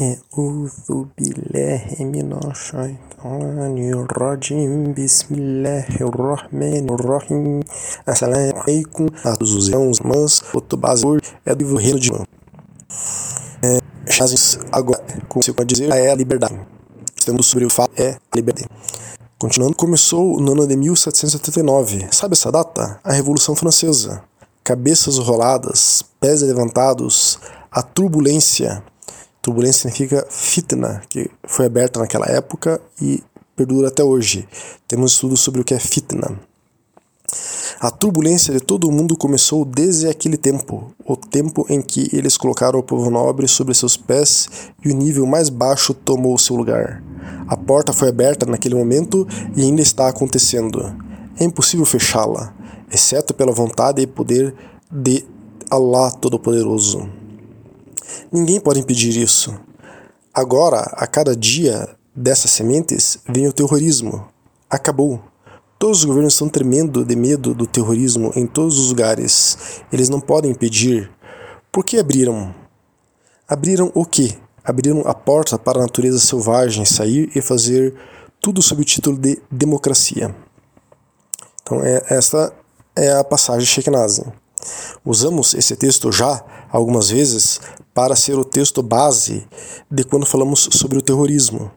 [0.00, 0.88] أعوذ
[1.18, 7.60] بالله من الشيطان الرجيم بسم الله الرحمن الرحيم
[8.06, 12.10] Assalamu alaikum a todos os irmãos irmãs o Tobazor é do reino de
[13.62, 13.78] é,
[14.72, 16.58] agora como se pode dizer é a liberdade
[17.14, 18.70] estamos sobre o fato é a liberdade
[19.38, 22.98] continuando começou no ano de 1779 sabe essa data?
[23.04, 24.24] a Revolução Francesa
[24.64, 27.38] cabeças roladas pés levantados
[27.70, 28.82] a turbulência
[29.47, 33.23] Turbulência significa fitna, que foi aberta naquela época e
[33.55, 34.45] perdura até hoje.
[34.85, 36.37] Temos estudos sobre o que é fitna.
[37.79, 42.35] A turbulência de todo o mundo começou desde aquele tempo, o tempo em que eles
[42.35, 44.49] colocaram o povo nobre sobre seus pés
[44.83, 47.01] e o nível mais baixo tomou seu lugar.
[47.47, 49.25] A porta foi aberta naquele momento
[49.55, 50.93] e ainda está acontecendo.
[51.39, 52.53] É impossível fechá-la,
[52.91, 54.53] exceto pela vontade e poder
[54.91, 55.23] de
[55.71, 57.26] Allah Todo-Poderoso.
[58.31, 59.59] Ninguém pode impedir isso.
[60.33, 64.27] Agora, a cada dia dessas sementes, vem o terrorismo.
[64.69, 65.21] Acabou.
[65.79, 69.81] Todos os governos estão tremendo de medo do terrorismo em todos os lugares.
[69.91, 71.11] Eles não podem impedir.
[71.71, 72.53] Por que abriram?
[73.47, 74.35] Abriram o quê?
[74.63, 77.93] Abriram a porta para a natureza selvagem sair e fazer
[78.41, 80.35] tudo sob o título de democracia.
[81.61, 82.51] Então, é, esta
[82.95, 83.89] é a passagem Sheikh
[85.05, 87.61] Usamos esse texto já algumas vezes
[87.97, 89.47] para ser o texto base
[89.89, 91.71] de quando falamos sobre o terrorismo.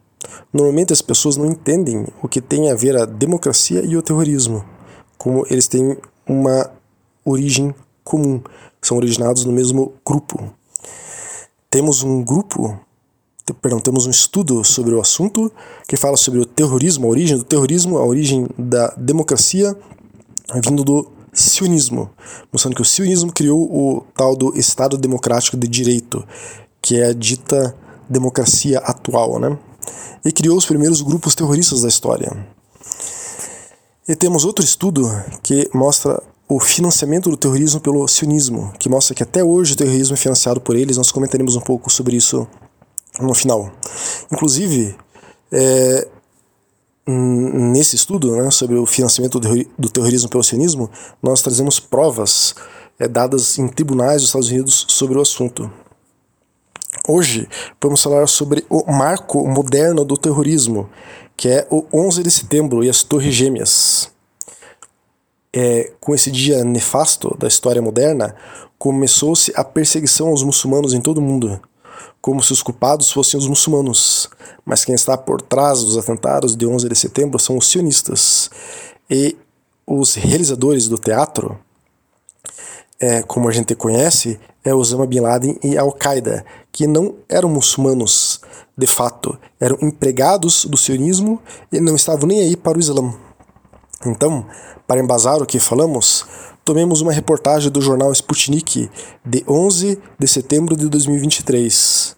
[0.53, 4.63] Normalmente as pessoas não entendem o que tem a ver a democracia e o terrorismo,
[5.17, 5.97] como eles têm
[6.29, 6.71] uma
[7.25, 8.39] origem comum,
[8.83, 10.53] são originados no mesmo grupo.
[11.71, 12.79] Temos um grupo,
[13.63, 15.51] perdão, temos um estudo sobre o assunto
[15.89, 19.75] que fala sobre o terrorismo, a origem do terrorismo, a origem da democracia,
[20.63, 22.11] vindo do sionismo,
[22.53, 26.25] mostrando que o sionismo criou o tal do Estado Democrático de Direito,
[26.83, 27.75] que é a dita
[28.09, 29.57] democracia atual, né?
[30.25, 32.47] E criou os primeiros grupos terroristas da história.
[34.09, 35.09] E temos outro estudo
[35.43, 40.15] que mostra o financiamento do terrorismo pelo sionismo, que mostra que até hoje o terrorismo
[40.15, 40.97] é financiado por eles.
[40.97, 42.47] Nós comentaremos um pouco sobre isso
[43.21, 43.71] no final.
[44.33, 44.97] Inclusive,
[45.53, 46.09] é,
[47.11, 50.91] nesse estudo né, sobre o financiamento do terrorismo pelo sionismo,
[51.23, 52.55] nós trazemos provas
[52.99, 55.71] é, dadas em tribunais dos Estados Unidos sobre o assunto.
[57.09, 57.49] Hoje
[57.83, 60.89] vamos falar sobre o marco moderno do terrorismo,
[61.37, 64.11] que é o 11 de setembro e as Torres Gêmeas.
[65.53, 68.37] É, com esse dia nefasto da história moderna,
[68.79, 71.61] começou-se a perseguição aos muçulmanos em todo o mundo
[72.21, 74.29] como se os culpados fossem os muçulmanos,
[74.65, 78.51] mas quem está por trás dos atentados de 11 de setembro são os sionistas.
[79.09, 79.37] E
[79.87, 81.59] os realizadores do teatro,
[83.01, 88.41] é, como a gente conhece, é Osama Bin Laden e Al-Qaeda, que não eram muçulmanos
[88.77, 91.41] de fato, eram empregados do sionismo
[91.73, 93.13] e não estavam nem aí para o Islã.
[94.07, 94.47] Então,
[94.87, 96.25] para embasar o que falamos,
[96.65, 98.91] tomemos uma reportagem do jornal Sputnik
[99.25, 102.17] de 11 de setembro de 2023.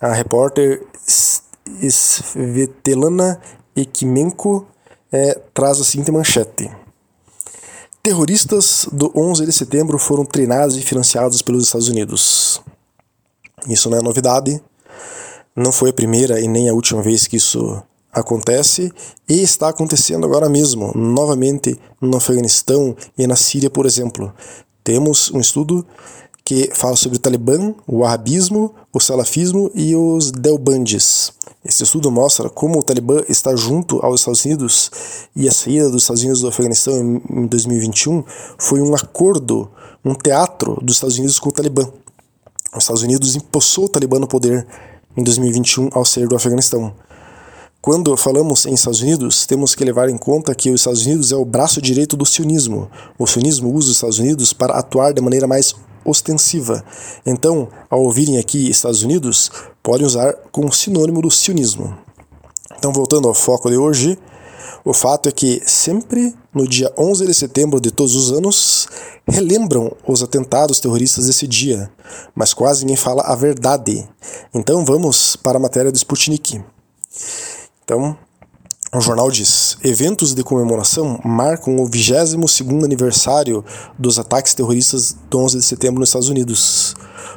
[0.00, 0.84] A repórter
[1.80, 3.40] Svetlana
[3.76, 4.66] Ekimenko
[5.12, 6.70] é, traz a seguinte manchete.
[8.02, 12.60] Terroristas do 11 de setembro foram treinados e financiados pelos Estados Unidos.
[13.68, 14.60] Isso não é novidade,
[15.54, 17.82] não foi a primeira e nem a última vez que isso
[18.14, 18.92] acontece
[19.28, 24.32] e está acontecendo agora mesmo, novamente no Afeganistão e na Síria, por exemplo.
[24.82, 25.84] Temos um estudo
[26.44, 31.32] que fala sobre o Talibã, o Wahhabismo, o Salafismo e os Delbandis.
[31.64, 34.90] Esse estudo mostra como o Talibã está junto aos Estados Unidos
[35.34, 38.22] e a saída dos Estados Unidos do Afeganistão em 2021
[38.58, 39.70] foi um acordo,
[40.04, 41.88] um teatro dos Estados Unidos com o Talibã.
[42.76, 44.66] Os Estados Unidos impulsou o Talibã no poder
[45.16, 46.92] em 2021 ao sair do Afeganistão.
[47.84, 51.36] Quando falamos em Estados Unidos, temos que levar em conta que os Estados Unidos é
[51.36, 52.90] o braço direito do sionismo.
[53.18, 56.82] O sionismo usa os Estados Unidos para atuar de maneira mais ostensiva.
[57.26, 59.50] Então, ao ouvirem aqui Estados Unidos,
[59.82, 61.94] podem usar como sinônimo do sionismo.
[62.78, 64.18] Então, voltando ao foco de hoje,
[64.82, 68.88] o fato é que sempre no dia 11 de setembro de todos os anos
[69.28, 71.90] relembram os atentados terroristas desse dia,
[72.34, 74.08] mas quase ninguém fala a verdade.
[74.54, 76.64] Então vamos para a matéria do Sputnik.
[77.84, 78.16] Então,
[78.94, 83.64] O jornal diz: eventos de comemoração marcam o 22º aniversário
[83.98, 86.94] dos ataques terroristas do 11 de setembro nos Estados Unidos,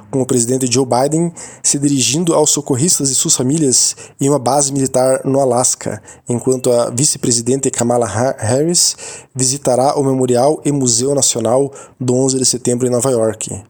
[0.09, 1.31] com o presidente Joe Biden
[1.63, 6.89] se dirigindo aos socorristas e suas famílias em uma base militar no Alasca, enquanto a
[6.89, 8.95] vice-presidente Kamala Harris
[9.35, 13.63] visitará o Memorial e Museu Nacional do 11 de setembro em Nova York.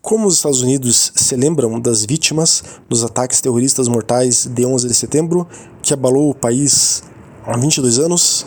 [0.00, 4.94] Como os Estados Unidos se lembram das vítimas dos ataques terroristas mortais de 11 de
[4.94, 5.46] setembro,
[5.80, 7.02] que abalou o país
[7.46, 8.44] há 22 anos,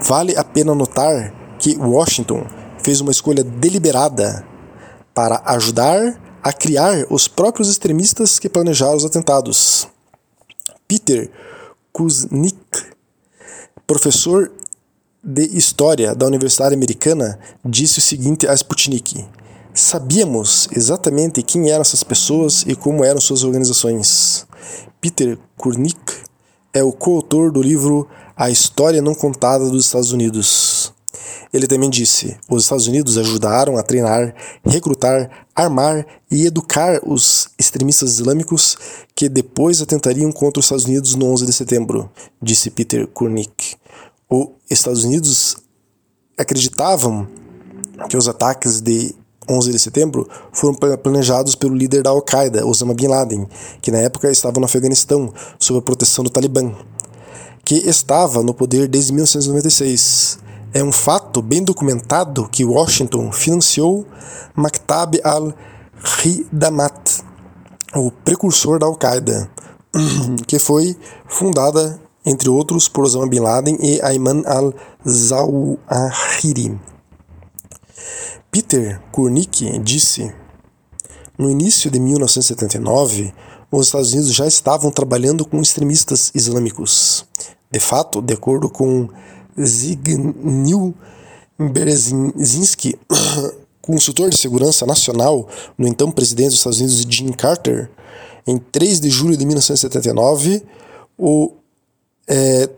[0.00, 2.44] vale a pena notar que Washington
[2.82, 4.44] fez uma escolha deliberada
[5.14, 9.86] para ajudar a criar os próprios extremistas que planejaram os atentados.
[10.88, 11.30] Peter
[11.92, 12.56] Kuznick,
[13.86, 14.50] professor
[15.22, 19.24] de História da Universidade Americana, disse o seguinte a Sputnik:
[19.72, 24.46] Sabíamos exatamente quem eram essas pessoas e como eram suas organizações.
[25.00, 25.98] Peter Kurnick
[26.74, 30.71] é o coautor do livro A História Não Contada dos Estados Unidos.
[31.52, 34.34] Ele também disse: os Estados Unidos ajudaram a treinar,
[34.64, 38.76] recrutar, armar e educar os extremistas islâmicos
[39.14, 42.10] que depois atentariam contra os Estados Unidos no 11 de setembro,
[42.40, 43.76] disse Peter Kurnick.
[44.28, 45.56] Os Estados Unidos
[46.38, 47.28] acreditavam
[48.08, 49.14] que os ataques de
[49.48, 53.46] 11 de setembro foram planejados pelo líder da Al-Qaeda, Osama Bin Laden,
[53.80, 56.72] que na época estava no Afeganistão, sob a proteção do Talibã,
[57.64, 60.38] que estava no poder desde 1996.
[60.74, 64.06] É um fato bem documentado que Washington financiou
[64.54, 67.20] Maktab al-Hidamat,
[67.94, 69.50] o precursor da Al-Qaeda,
[70.48, 70.96] que foi
[71.28, 76.80] fundada, entre outros, por Osama Bin Laden e Ayman al-Zawahiri.
[78.50, 80.32] Peter Kurnick disse:
[81.36, 83.34] No início de 1979,
[83.70, 87.26] os Estados Unidos já estavam trabalhando com extremistas islâmicos.
[87.70, 89.10] De fato, de acordo com
[89.60, 90.94] Zygmunt
[91.58, 92.98] Brzezinski,
[93.80, 97.90] consultor de segurança nacional no então presidente dos Estados Unidos Jimmy Carter,
[98.46, 100.62] em 3 de julho de 1979,
[101.18, 101.52] o
[102.28, 102.68] é,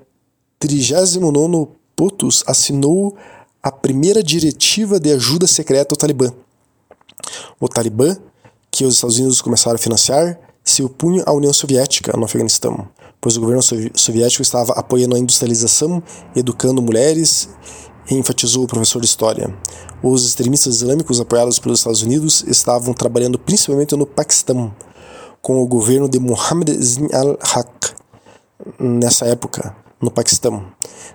[0.58, 3.16] 39 POTUS assinou
[3.62, 6.32] a primeira diretiva de ajuda secreta ao Talibã.
[7.58, 8.16] O Talibã,
[8.70, 12.88] que os Estados Unidos começaram a financiar, se opunha à União Soviética no Afeganistão,
[13.24, 16.02] pois o governo soviético estava apoiando a industrialização,
[16.36, 17.48] educando mulheres
[18.10, 19.50] enfatizou o professor de história.
[20.02, 24.74] Os extremistas islâmicos apoiados pelos Estados Unidos estavam trabalhando principalmente no Paquistão,
[25.40, 27.94] com o governo de Mohammed Zin al-Haq
[28.78, 30.62] nessa época, no Paquistão.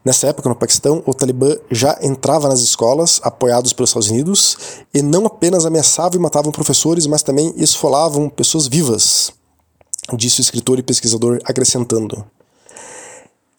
[0.04, 4.58] Nessa época, no Paquistão, o Talibã já entrava nas escolas, apoiados pelos Estados Unidos,
[4.92, 9.32] e não apenas ameaçavam e matavam professores, mas também esfolavam pessoas vivas,
[10.18, 12.26] disse o escritor e pesquisador, acrescentando.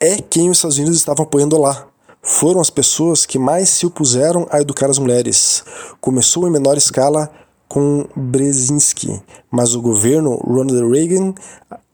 [0.01, 1.87] É quem os Estados Unidos estavam apoiando lá.
[2.23, 5.65] Foram as pessoas que mais se opuseram a educar as mulheres.
[6.01, 7.31] Começou em menor escala
[7.69, 11.35] com Brzezinski, mas o governo Ronald Reagan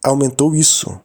[0.02, 0.98] aumentou isso.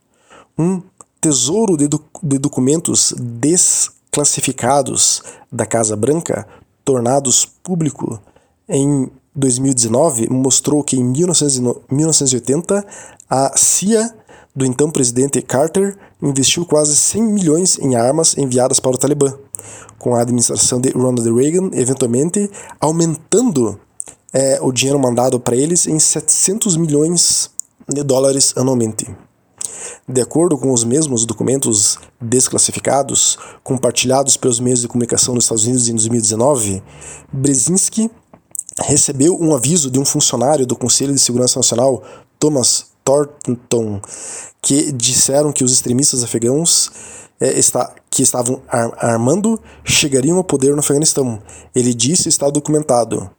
[0.58, 0.82] Um
[1.20, 1.90] tesouro de,
[2.24, 5.22] de documentos desclassificados
[5.52, 6.48] da Casa Branca,
[6.84, 8.20] tornados público
[8.68, 12.86] em 2019, mostrou que em 1980
[13.30, 14.14] a CIA
[14.54, 19.34] do então presidente Carter investiu quase 100 milhões em armas enviadas para o Talibã,
[19.98, 23.80] com a administração de Ronald Reagan eventualmente aumentando
[24.34, 27.50] é, o dinheiro mandado para eles em 700 milhões
[27.88, 29.08] de dólares anualmente.
[30.08, 35.88] De acordo com os mesmos documentos desclassificados, compartilhados pelos meios de comunicação dos Estados Unidos
[35.88, 36.84] em 2019,
[37.32, 38.12] Brzezinski
[38.80, 42.04] recebeu um aviso de um funcionário do Conselho de Segurança Nacional,
[42.40, 44.02] Thomas Thornton,
[44.62, 46.92] que disseram que os extremistas afegãos
[47.40, 51.42] é, está, que estavam ar armando chegariam ao poder no Afeganistão.
[51.76, 53.30] Ele disse está documentado.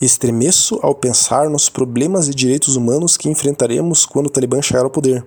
[0.00, 4.90] Estremeço ao pensar nos problemas e direitos humanos que enfrentaremos quando o Talibã chegar ao
[4.90, 5.26] poder.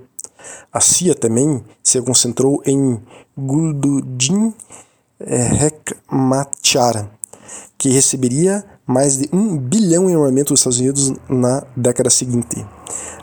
[0.71, 2.99] A CIA também se concentrou em
[3.37, 4.53] Gulbuddin
[5.19, 7.11] Hekmatyar,
[7.77, 12.65] que receberia mais de um bilhão em armamento dos Estados Unidos na década seguinte.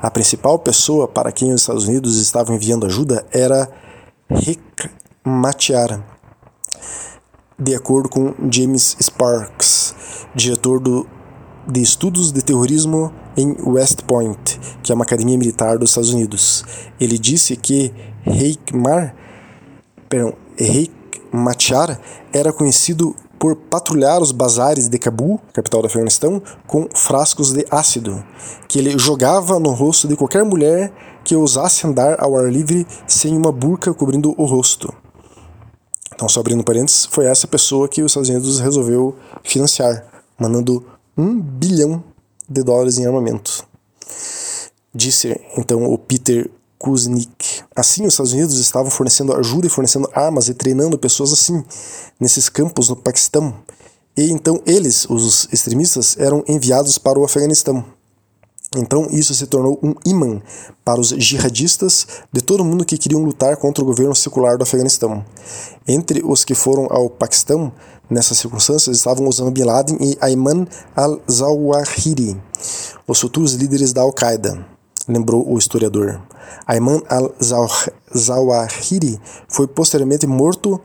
[0.00, 3.68] A principal pessoa para quem os Estados Unidos estavam enviando ajuda era
[4.30, 6.02] Hekmatyar,
[7.58, 9.94] de acordo com James Sparks,
[10.34, 11.06] diretor do
[11.68, 16.64] de Estudos de Terrorismo em West Point, que é uma academia militar dos Estados Unidos.
[16.98, 17.92] Ele disse que
[18.26, 19.14] Heikmar,
[20.08, 22.00] perdão, Heikmatyar
[22.32, 28.24] era conhecido por patrulhar os bazares de Cabul, capital do Afeganistão, com frascos de ácido,
[28.66, 30.92] que ele jogava no rosto de qualquer mulher
[31.24, 34.92] que ousasse andar ao ar livre sem uma burca cobrindo o rosto.
[36.14, 39.14] Então, só abrindo parênteses, foi essa pessoa que os Estados Unidos resolveu
[39.44, 40.04] financiar,
[40.36, 40.84] mandando
[41.16, 42.02] um bilhão
[42.48, 43.64] de dólares em armamento.
[44.92, 47.57] Disse então o Peter Kuznick.
[47.78, 51.62] Assim, os Estados Unidos estavam fornecendo ajuda e fornecendo armas e treinando pessoas assim,
[52.18, 53.54] nesses campos no Paquistão.
[54.16, 57.84] E então eles, os extremistas, eram enviados para o Afeganistão.
[58.76, 60.42] Então isso se tornou um imã
[60.84, 65.24] para os jihadistas de todo mundo que queriam lutar contra o governo secular do Afeganistão.
[65.86, 67.72] Entre os que foram ao Paquistão
[68.10, 70.66] nessas circunstâncias estavam Osama Bin Laden e Ayman
[70.96, 72.36] al-Zawahiri,
[73.06, 74.66] os futuros líderes da Al-Qaeda,
[75.08, 76.20] lembrou o historiador.
[76.66, 80.78] Ayman al-Zawahiri foi posteriormente morto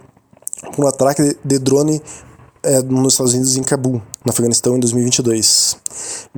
[0.75, 2.01] por um ataque de drone
[2.63, 5.77] é, nos Estados Unidos em Cabul, no Afeganistão, em 2022.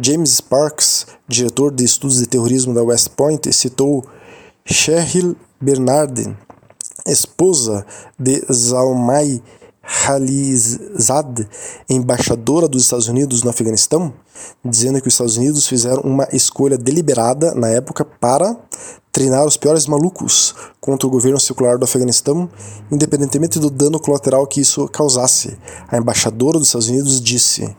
[0.02, 4.04] James Sparks, diretor de estudos de terrorismo da West Point, citou
[4.66, 6.36] Cheryl Bernard,
[7.06, 7.86] esposa
[8.18, 9.44] de Zalmay
[9.86, 11.48] Khalizad,
[11.90, 14.14] embaixadora dos Estados Unidos no Afeganistão,
[14.64, 18.58] dizendo que os Estados Unidos fizeram uma escolha deliberada na época para
[19.16, 22.50] treinar os piores malucos contra o governo secular do Afeganistão,
[22.92, 25.58] independentemente do dano colateral que isso causasse.
[25.88, 27.74] A embaixadora dos Estados Unidos disse: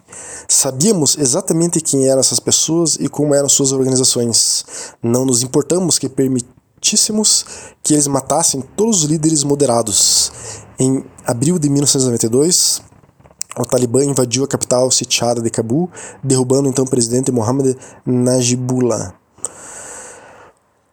[0.48, 4.64] Sabíamos exatamente quem eram essas pessoas e como eram suas organizações.
[5.02, 7.44] Não nos importamos que permitíssemos
[7.82, 10.32] que eles matassem todos os líderes moderados.
[10.78, 12.82] Em abril de 1992,
[13.58, 15.90] o Talibã invadiu a capital sitiada de Cabul,
[16.22, 19.14] derrubando então o presidente Mohammad Najibullah.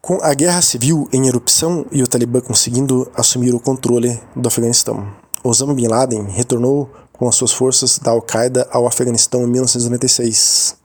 [0.01, 5.05] Com a guerra civil em erupção e o Talibã conseguindo assumir o controle do Afeganistão,
[5.43, 10.77] Osama Bin Laden retornou com as suas forças da Al-Qaeda ao Afeganistão em 1996.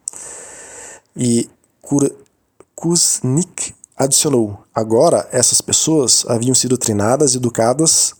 [1.16, 1.48] E
[2.74, 8.17] Kuznik adicionou: agora essas pessoas haviam sido treinadas e educadas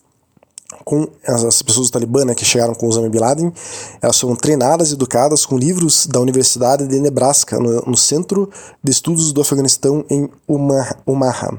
[0.88, 3.52] com as pessoas do Talibã né, que chegaram com Osama Bin Laden,
[4.00, 8.49] elas foram treinadas e educadas com livros da Universidade de Nebraska, no, no Centro
[8.83, 10.30] de Estudos do Afeganistão em
[11.04, 11.59] Omaha,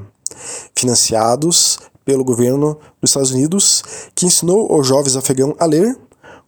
[0.74, 3.84] financiados pelo governo dos Estados Unidos,
[4.16, 5.96] que ensinou aos jovens afegãos a ler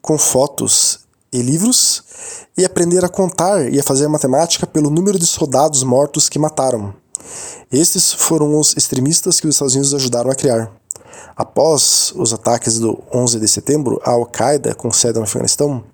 [0.00, 2.02] com fotos e livros
[2.58, 6.92] e aprender a contar e a fazer matemática pelo número de soldados mortos que mataram.
[7.70, 10.81] Estes foram os extremistas que os Estados Unidos ajudaram a criar.
[11.36, 15.84] Após os ataques do 11 de setembro, a Al-Qaeda, com sede no Afeganistão,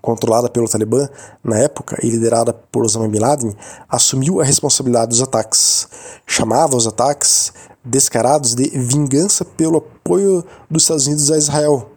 [0.00, 1.08] controlada pelo Talibã
[1.42, 3.54] na época e liderada por Osama Bin Laden,
[3.88, 5.88] assumiu a responsabilidade dos ataques.
[6.26, 7.52] Chamava os ataques
[7.84, 11.90] descarados de vingança pelo apoio dos Estados Unidos a Israel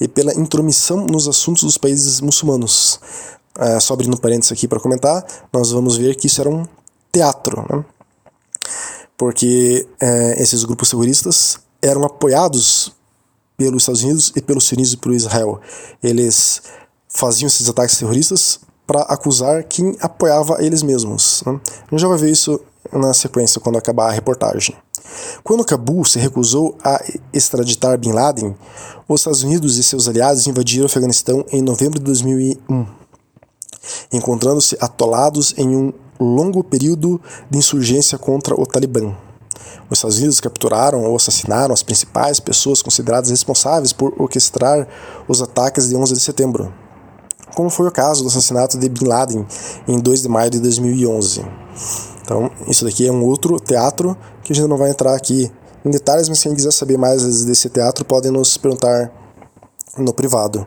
[0.00, 3.00] e pela intromissão nos assuntos dos países muçulmanos.
[3.58, 6.66] É, só abrindo parênteses aqui para comentar, nós vamos ver que isso era um
[7.10, 7.84] teatro, né?
[9.16, 12.92] porque é, esses grupos terroristas eram apoiados
[13.56, 15.60] pelos Estados Unidos e pelos sionistas e por Israel.
[16.02, 16.62] Eles
[17.08, 21.42] faziam esses ataques terroristas para acusar quem apoiava eles mesmos.
[21.46, 21.60] Né?
[21.64, 22.60] A gente já vai ver isso
[22.92, 24.76] na sequência quando acabar a reportagem.
[25.42, 27.02] Quando Cabul se recusou a
[27.32, 28.54] extraditar Bin Laden,
[29.08, 32.86] os Estados Unidos e seus aliados invadiram o Afeganistão em novembro de 2001,
[34.12, 39.14] encontrando-se atolados em um longo período de insurgência contra o Talibã.
[39.90, 44.86] Os Estados Unidos capturaram ou assassinaram as principais pessoas consideradas responsáveis por orquestrar
[45.28, 46.72] os ataques de 11 de setembro,
[47.54, 49.46] como foi o caso do assassinato de Bin Laden
[49.86, 51.44] em 2 de maio de 2011.
[52.22, 55.50] Então, isso daqui é um outro teatro que a gente não vai entrar aqui
[55.84, 59.12] em detalhes, mas quem quiser saber mais desse teatro pode nos perguntar
[59.96, 60.66] no privado,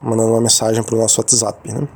[0.00, 1.72] mandando uma mensagem para o nosso WhatsApp.
[1.72, 1.86] Né?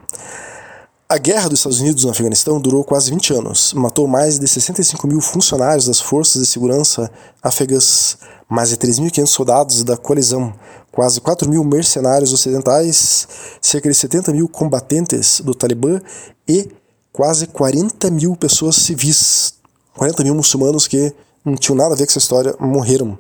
[1.11, 5.09] A guerra dos Estados Unidos no Afeganistão durou quase 20 anos, matou mais de 65
[5.09, 7.11] mil funcionários das forças de segurança
[7.43, 8.17] afegãs,
[8.49, 10.55] mais de 3.500 soldados da coalizão,
[10.93, 13.27] quase 4 mil mercenários ocidentais,
[13.61, 16.01] cerca de 70 mil combatentes do Talibã
[16.47, 16.71] e
[17.13, 19.55] quase 40 mil pessoas civis,
[19.97, 21.13] 40 mil muçulmanos que
[21.45, 23.19] não tinham nada a ver com essa história, morreram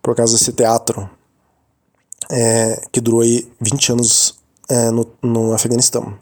[0.00, 1.10] por causa desse teatro
[2.30, 6.14] é, que durou aí 20 anos é, no, no Afeganistão.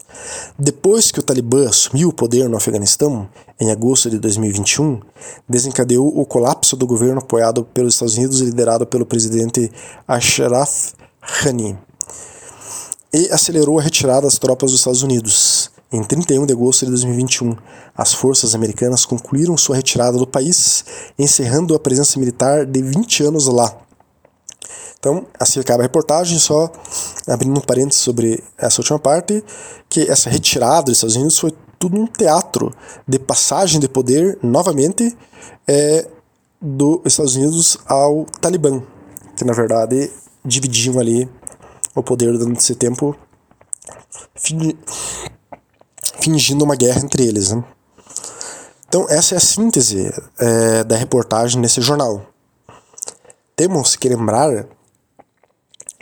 [0.57, 3.27] Depois que o Talibã assumiu o poder no Afeganistão,
[3.59, 4.99] em agosto de 2021,
[5.47, 9.71] desencadeou o colapso do governo apoiado pelos Estados Unidos e liderado pelo presidente
[10.07, 10.93] Ashraf
[11.43, 11.77] Ghani,
[13.13, 15.71] e acelerou a retirada das tropas dos Estados Unidos.
[15.91, 17.55] Em 31 de agosto de 2021,
[17.95, 20.83] as forças americanas concluíram sua retirada do país,
[21.17, 23.73] encerrando a presença militar de 20 anos lá.
[25.05, 26.67] Então, assim acaba a reportagem, só
[27.27, 29.43] abrindo um parênteses sobre essa última parte,
[29.87, 32.73] que essa retirada dos Estados Unidos foi tudo um teatro
[33.07, 35.15] de passagem de poder, novamente,
[35.67, 36.07] é,
[36.59, 38.81] dos Estados Unidos ao Talibã,
[39.37, 40.11] que na verdade
[40.43, 41.29] dividiam ali
[41.93, 43.15] o poder durante esse tempo,
[46.19, 47.51] fingindo uma guerra entre eles.
[47.51, 47.63] Né?
[48.87, 52.25] Então, essa é a síntese é, da reportagem nesse jornal.
[53.55, 54.67] Temos que lembrar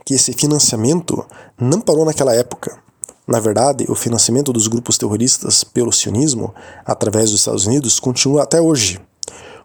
[0.06, 1.26] que esse financiamento
[1.60, 2.78] não parou naquela época.
[3.28, 6.54] Na verdade, o financiamento dos grupos terroristas pelo sionismo,
[6.86, 9.00] através dos Estados Unidos, continua até hoje.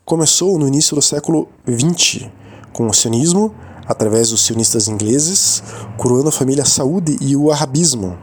[0.04, 2.28] Começou no início do século XX,
[2.72, 3.52] com o sionismo,
[3.86, 5.62] através dos sionistas ingleses,
[5.96, 8.16] coroando a família Saúde e o arabismo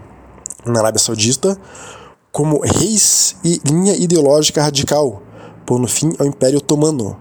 [0.65, 1.59] na Arábia Saudita
[2.35, 5.23] como reis e linha ideológica radical,
[5.65, 7.17] pondo fim ao Império Otomano.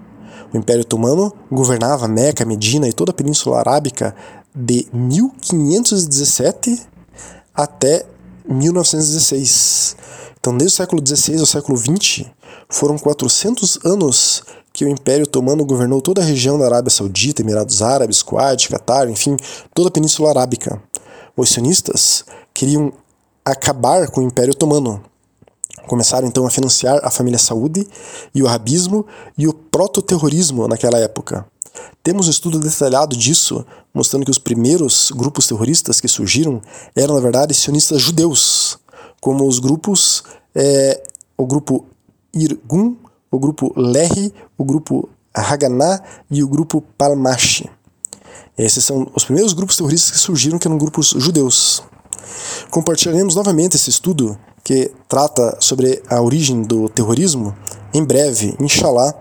[0.53, 4.13] O Império Otomano governava Meca, Medina e toda a Península Arábica
[4.55, 6.81] de 1517
[7.55, 8.07] até
[8.47, 9.97] 1916.
[10.39, 12.27] Então, desde o século XVI ao século XX,
[12.69, 14.43] foram 400 anos
[14.73, 19.09] que o Império Otomano governou toda a região da Arábia Saudita, Emirados Árabes, Kuwait, Catar,
[19.09, 19.37] enfim,
[19.73, 20.83] toda a Península Arábica.
[21.37, 22.93] Os sionistas queriam
[23.45, 25.03] acabar com o Império Otomano.
[25.87, 27.87] Começaram então a financiar a família Saúde
[28.35, 29.07] e o arabismo
[29.37, 31.47] e o proto-terrorismo naquela época.
[32.03, 36.61] Temos um estudo detalhado disso, mostrando que os primeiros grupos terroristas que surgiram
[36.97, 38.77] eram, na verdade, sionistas judeus,
[39.21, 40.25] como os grupos,
[40.55, 41.01] é,
[41.39, 41.87] o grupo
[42.35, 42.97] Irgun,
[43.31, 47.71] o grupo Lehi, o grupo Haganah e o grupo Palmashi.
[48.59, 51.83] Esses são os primeiros grupos terroristas que surgiram, que eram grupos judeus.
[52.71, 57.55] Compartilharemos novamente esse estudo que trata sobre a origem do terrorismo
[57.93, 59.15] em breve, inshallah,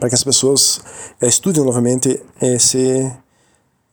[0.00, 0.80] para que as pessoas
[1.20, 3.10] é, estudem novamente esse,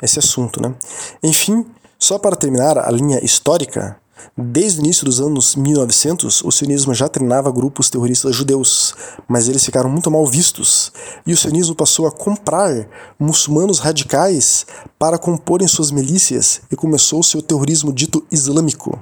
[0.03, 0.61] esse assunto.
[0.61, 0.73] Né?
[1.21, 1.65] Enfim,
[1.97, 3.97] só para terminar a linha histórica,
[4.37, 8.95] desde o início dos anos 1900, o sionismo já treinava grupos terroristas judeus,
[9.27, 10.91] mas eles ficaram muito mal vistos,
[11.25, 12.87] e o sionismo passou a comprar
[13.19, 14.65] muçulmanos radicais
[14.97, 18.99] para comporem suas milícias e começou seu terrorismo dito islâmico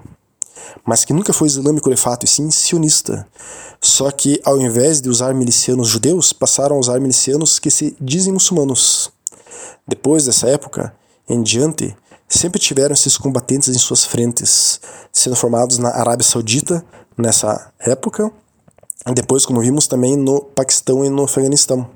[0.85, 3.27] mas que nunca foi islâmico de fato, e sim sionista.
[3.79, 8.33] Só que, ao invés de usar milicianos judeus, passaram a usar milicianos que se dizem
[8.33, 9.11] muçulmanos.
[9.87, 10.93] Depois dessa época,
[11.27, 11.95] em diante,
[12.27, 14.79] sempre tiveram esses combatentes em suas frentes,
[15.11, 16.83] sendo formados na Arábia Saudita
[17.17, 18.31] nessa época,
[19.13, 21.89] depois, como vimos, também no Paquistão e no Afeganistão.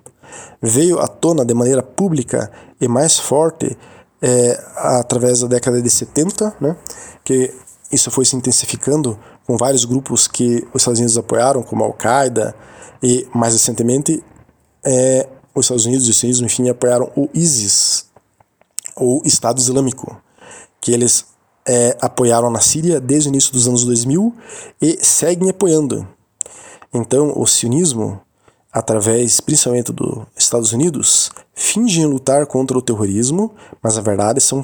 [0.61, 3.77] Veio à tona de maneira pública e mais forte
[4.21, 6.75] é, através da década de 70, né,
[7.23, 7.53] que
[7.91, 12.55] isso foi se intensificando com vários grupos que os Estados Unidos apoiaram, como a Al-Qaeda,
[13.03, 14.23] e mais recentemente
[14.83, 18.05] é, os Estados Unidos e o sionismo, enfim, apoiaram o ISIS,
[18.95, 20.21] ou Estado Islâmico,
[20.81, 21.25] que eles
[21.65, 24.35] é, apoiaram na Síria desde o início dos anos 2000
[24.81, 26.07] e seguem apoiando.
[26.93, 28.21] Então, o sionismo,
[28.71, 34.63] através principalmente dos Estados Unidos, fingem lutar contra o terrorismo, mas na verdade são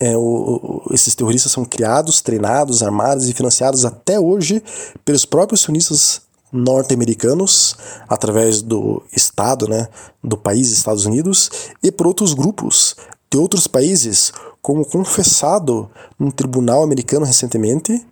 [0.00, 4.62] é, o, o, esses terroristas são criados, treinados, armados e financiados até hoje
[5.04, 7.76] pelos próprios sionistas norte-americanos,
[8.08, 9.88] através do Estado, né,
[10.22, 11.50] do país Estados Unidos,
[11.82, 12.96] e por outros grupos
[13.30, 18.06] de outros países, como confessado num tribunal americano recentemente,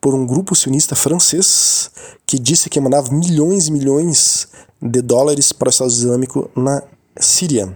[0.00, 1.90] por um grupo sionista francês
[2.26, 4.48] que disse que mandava milhões e milhões
[4.80, 6.82] de dólares para o Estado Islâmico na
[7.18, 7.74] Síria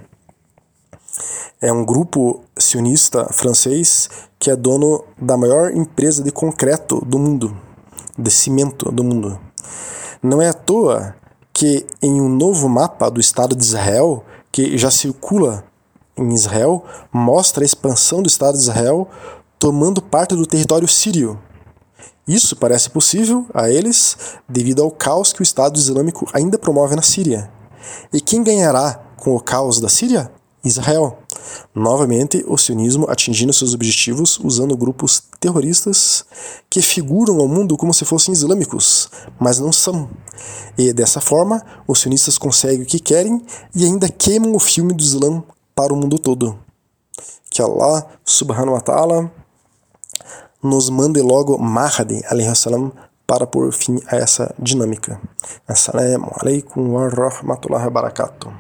[1.61, 7.57] é um grupo sionista francês que é dono da maior empresa de concreto do mundo,
[8.17, 9.39] de cimento do mundo.
[10.23, 11.15] Não é à toa
[11.53, 15.65] que em um novo mapa do Estado de Israel, que já circula
[16.17, 19.09] em Israel, mostra a expansão do Estado de Israel
[19.59, 21.39] tomando parte do território sírio.
[22.27, 24.17] Isso parece possível a eles
[24.49, 27.51] devido ao caos que o Estado Islâmico ainda promove na Síria.
[28.13, 30.31] E quem ganhará com o caos da Síria?
[30.69, 31.19] Israel.
[31.75, 36.25] Novamente, o sionismo atingindo seus objetivos usando grupos terroristas
[36.71, 40.09] que figuram ao mundo como se fossem islâmicos, mas não são.
[40.77, 43.43] E dessa forma, os sionistas conseguem o que querem
[43.75, 45.43] e ainda queimam o filme do Islã
[45.75, 46.59] para o mundo todo.
[47.51, 49.33] Que Allah subhanahu wa ta'ala
[50.63, 52.23] nos mande logo Mahdi
[52.55, 52.93] salam
[53.27, 55.21] para pôr fim a essa dinâmica.
[55.69, 58.51] Assalamu alaikum wa rahmatullahi wa barakatuh.